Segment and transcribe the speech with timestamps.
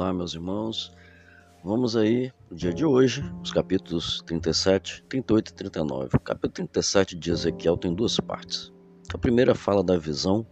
[0.00, 0.90] Olá, meus irmãos.
[1.62, 6.16] Vamos aí, no dia de hoje, os capítulos 37, 38 e 39.
[6.16, 8.72] O capítulo 37 de Ezequiel tem duas partes.
[9.12, 10.46] A primeira fala da visão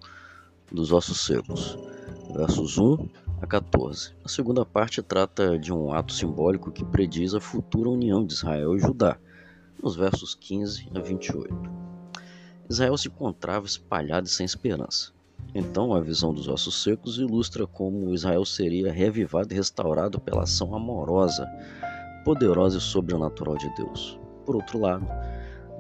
[0.71, 1.79] dos ossos secos,
[2.37, 3.09] versos 1
[3.41, 4.13] a 14.
[4.23, 8.77] A segunda parte trata de um ato simbólico que prediz a futura união de Israel
[8.77, 9.17] e Judá,
[9.83, 11.55] nos versos 15 a 28.
[12.69, 15.11] Israel se encontrava espalhado e sem esperança.
[15.55, 20.75] Então, a visão dos ossos secos ilustra como Israel seria revivado e restaurado pela ação
[20.75, 21.49] amorosa,
[22.25, 24.21] poderosa e sobrenatural de Deus.
[24.45, 25.07] Por outro lado,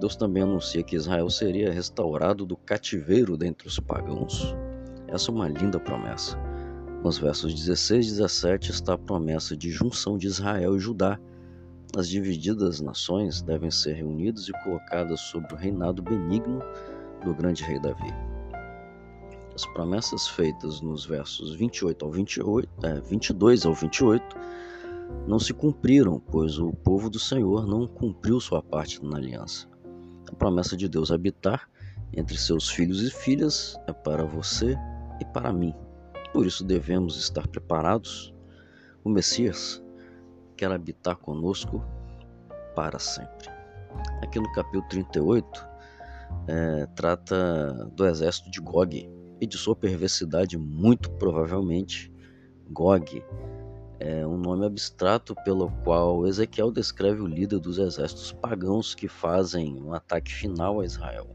[0.00, 4.54] Deus também anuncia que Israel seria restaurado do cativeiro dentre os pagãos.
[5.06, 6.38] Essa é uma linda promessa.
[7.02, 11.18] Nos versos 16 e 17 está a promessa de junção de Israel e Judá.
[11.96, 16.60] As divididas nações devem ser reunidas e colocadas sob o reinado benigno
[17.24, 18.37] do grande rei Davi.
[19.58, 24.24] As promessas feitas nos versos 28 ao 28, é, 22 ao 28
[25.26, 29.68] não se cumpriram, pois o povo do Senhor não cumpriu sua parte na aliança.
[30.30, 31.68] A promessa de Deus habitar
[32.16, 34.76] entre seus filhos e filhas é para você
[35.20, 35.74] e para mim.
[36.32, 38.32] Por isso devemos estar preparados.
[39.02, 39.82] O Messias
[40.56, 41.84] quer habitar conosco
[42.76, 43.50] para sempre.
[44.22, 45.68] Aqui no capítulo 38,
[46.46, 52.12] é, trata do exército de Gog, e de sua perversidade, muito provavelmente,
[52.70, 53.22] Gog
[54.00, 59.74] é um nome abstrato pelo qual Ezequiel descreve o líder dos exércitos pagãos que fazem
[59.82, 61.26] um ataque final a Israel,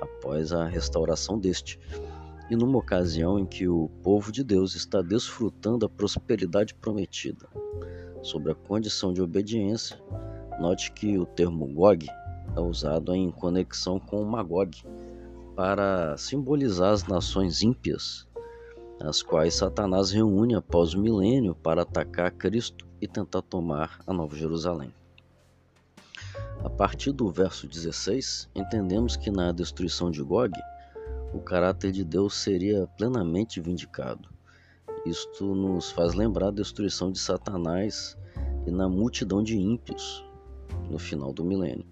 [0.00, 1.78] após a restauração deste,
[2.50, 7.46] e numa ocasião em que o povo de Deus está desfrutando a prosperidade prometida.
[8.22, 10.00] Sobre a condição de obediência,
[10.60, 12.06] note que o termo Gog
[12.56, 14.82] é usado em conexão com Magog,
[15.54, 18.26] para simbolizar as nações ímpias,
[19.00, 24.36] as quais Satanás reúne após o milênio para atacar Cristo e tentar tomar a Nova
[24.36, 24.94] Jerusalém.
[26.64, 30.52] A partir do verso 16, entendemos que na destruição de Gog,
[31.34, 34.28] o caráter de Deus seria plenamente vindicado.
[35.04, 38.16] Isto nos faz lembrar a destruição de Satanás
[38.66, 40.24] e na multidão de ímpios
[40.88, 41.84] no final do milênio.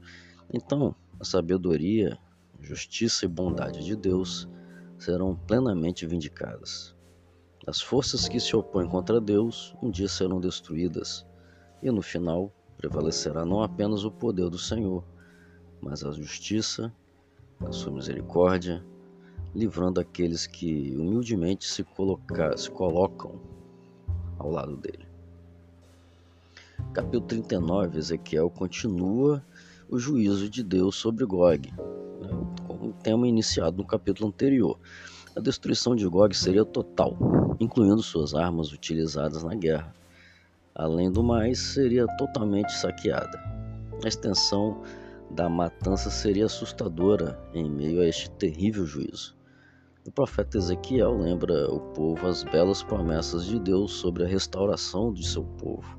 [0.52, 2.16] Então, a sabedoria
[2.60, 4.48] justiça e bondade de Deus
[4.98, 6.94] serão plenamente vindicadas.
[7.66, 11.26] As forças que se opõem contra Deus um dia serão destruídas,
[11.82, 15.04] e no final prevalecerá não apenas o poder do Senhor,
[15.80, 16.92] mas a justiça,
[17.60, 18.84] a sua misericórdia,
[19.54, 23.40] livrando aqueles que humildemente se, colocar, se colocam
[24.38, 25.06] ao lado dele.
[26.92, 29.44] Capítulo 39, Ezequiel continua
[29.88, 31.72] o juízo de Deus sobre Gog,
[32.66, 34.78] como tema iniciado no capítulo anterior.
[35.36, 37.16] A destruição de Gog seria total,
[37.60, 39.94] incluindo suas armas utilizadas na guerra.
[40.74, 43.38] Além do mais, seria totalmente saqueada.
[44.04, 44.82] A extensão
[45.30, 49.36] da matança seria assustadora em meio a este terrível juízo.
[50.06, 55.26] O profeta Ezequiel lembra o povo as belas promessas de Deus sobre a restauração de
[55.26, 55.98] seu povo.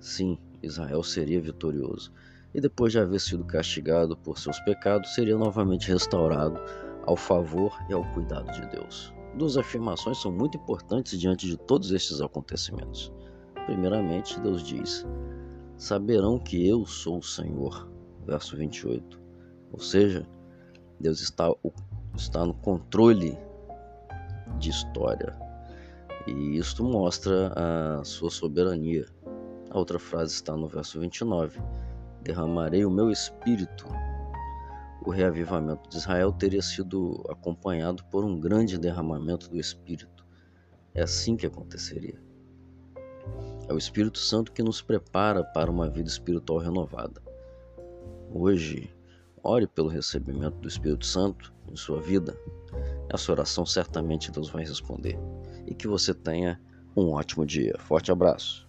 [0.00, 2.12] Sim, Israel seria vitorioso
[2.54, 6.58] e depois de haver sido castigado por seus pecados, seria novamente restaurado
[7.04, 9.12] ao favor e ao cuidado de Deus.
[9.36, 13.12] Duas afirmações são muito importantes diante de todos estes acontecimentos.
[13.66, 15.04] Primeiramente, Deus diz:
[15.76, 17.90] Saberão que eu sou o Senhor.
[18.24, 19.20] Verso 28.
[19.72, 20.26] Ou seja,
[21.00, 21.52] Deus está,
[22.16, 23.36] está no controle
[24.58, 25.36] de história.
[26.26, 29.04] E isto mostra a sua soberania.
[29.70, 31.60] A outra frase está no verso 29
[32.24, 33.86] derramarei o meu espírito.
[35.04, 40.24] O reavivamento de Israel teria sido acompanhado por um grande derramamento do espírito.
[40.94, 42.18] É assim que aconteceria.
[43.68, 47.22] É o Espírito Santo que nos prepara para uma vida espiritual renovada.
[48.30, 48.90] Hoje,
[49.42, 52.36] ore pelo recebimento do Espírito Santo em sua vida.
[53.08, 55.18] Essa oração certamente Deus vai responder.
[55.66, 56.60] E que você tenha
[56.96, 57.74] um ótimo dia.
[57.78, 58.66] Forte abraço.